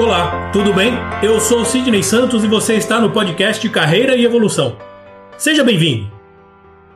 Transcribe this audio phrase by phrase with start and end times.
[0.00, 0.94] Olá, tudo bem?
[1.22, 4.78] Eu sou Sidney Santos e você está no podcast Carreira e Evolução.
[5.36, 6.10] Seja bem-vindo.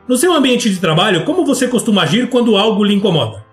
[0.07, 3.45] No seu ambiente de trabalho, como você costuma agir quando algo lhe incomoda?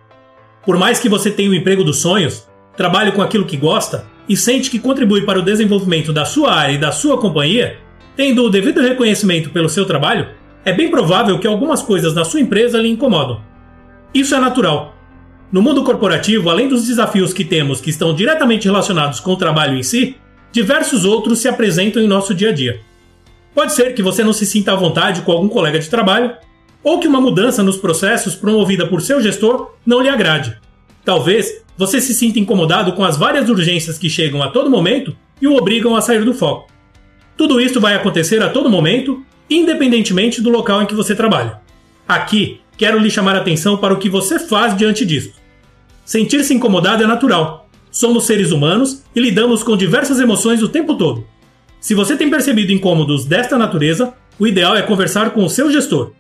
[0.65, 4.39] Por mais que você tenha o emprego dos sonhos, trabalhe com aquilo que gosta e
[4.39, 7.77] sente que contribui para o desenvolvimento da sua área e da sua companhia,
[8.17, 10.29] tendo o devido reconhecimento pelo seu trabalho,
[10.65, 13.43] é bem provável que algumas coisas da sua empresa lhe incomodam.
[14.15, 14.97] Isso é natural,
[15.53, 19.77] no mundo corporativo, além dos desafios que temos que estão diretamente relacionados com o trabalho
[19.77, 20.17] em si,
[20.51, 22.81] diversos outros se apresentam em nosso dia a dia.
[23.55, 26.33] Pode ser que você não se sinta à vontade com algum colega de trabalho,
[26.83, 30.57] ou que uma mudança nos processos promovida por seu gestor não lhe agrade.
[31.05, 35.47] Talvez você se sinta incomodado com as várias urgências que chegam a todo momento e
[35.47, 36.73] o obrigam a sair do foco.
[37.37, 41.61] Tudo isso vai acontecer a todo momento, independentemente do local em que você trabalha.
[42.09, 45.42] Aqui, quero lhe chamar a atenção para o que você faz diante disso.
[46.05, 47.69] Sentir-se incomodado é natural.
[47.91, 51.27] Somos seres humanos e lidamos com diversas emoções o tempo todo.
[51.81, 56.13] Se você tem percebido incômodos desta natureza, o ideal é conversar com o seu gestor.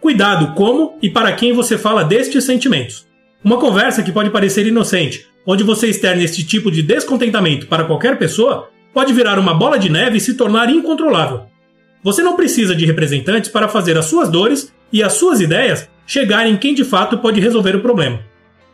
[0.00, 3.06] Cuidado como e para quem você fala destes sentimentos.
[3.42, 8.18] Uma conversa que pode parecer inocente, onde você externa este tipo de descontentamento para qualquer
[8.18, 11.46] pessoa, pode virar uma bola de neve e se tornar incontrolável.
[12.02, 16.52] Você não precisa de representantes para fazer as suas dores e as suas ideias chegarem
[16.52, 18.20] em quem de fato pode resolver o problema.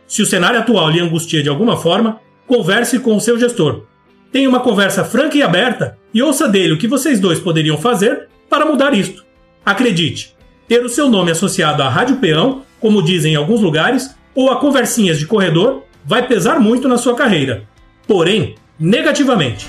[0.07, 3.83] Se o cenário atual lhe angustia de alguma forma, converse com o seu gestor.
[4.31, 8.27] Tenha uma conversa franca e aberta e ouça dele o que vocês dois poderiam fazer
[8.49, 9.23] para mudar isto.
[9.65, 10.35] Acredite,
[10.67, 14.57] ter o seu nome associado à Rádio Peão, como dizem em alguns lugares, ou a
[14.57, 17.63] conversinhas de corredor, vai pesar muito na sua carreira.
[18.07, 19.67] Porém, negativamente.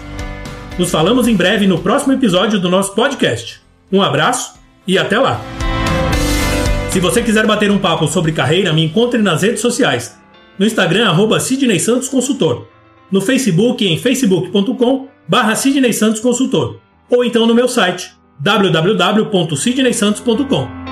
[0.78, 3.60] Nos falamos em breve no próximo episódio do nosso podcast.
[3.92, 4.54] Um abraço
[4.86, 5.40] e até lá!
[6.90, 10.16] Se você quiser bater um papo sobre carreira, me encontre nas redes sociais.
[10.58, 12.66] No Instagram, arroba Sidney Santos Consultor.
[13.10, 16.80] No Facebook, em facebook.com barra Sidney Santos Consultor.
[17.10, 20.83] Ou então no meu site, www.sidneysantos.com.